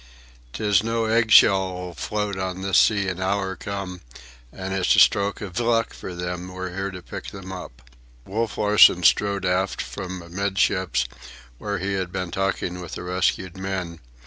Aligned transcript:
"'Tis 0.53 0.81
no 0.83 1.05
egg 1.05 1.29
shell'll 1.29 1.93
float 1.93 2.35
on 2.35 2.63
this 2.63 2.79
sea 2.79 3.07
an 3.07 3.21
hour 3.21 3.55
come, 3.55 4.01
an' 4.51 4.71
it's 4.71 4.95
a 4.95 4.99
stroke 4.99 5.43
iv 5.43 5.59
luck 5.59 5.93
for 5.93 6.15
them 6.15 6.47
we're 6.47 6.73
here 6.73 6.89
to 6.89 7.03
pick 7.03 7.31
'em 7.35 7.51
up." 7.51 7.83
Wolf 8.25 8.57
Larsen 8.57 9.03
strode 9.03 9.45
aft 9.45 9.79
from 9.79 10.23
amidships, 10.23 11.05
where 11.59 11.77
he 11.77 11.93
had 11.93 12.11
been 12.11 12.31
talking 12.31 12.81
with 12.81 12.93
the 12.93 13.03
rescued 13.03 13.55
men. 13.55 13.99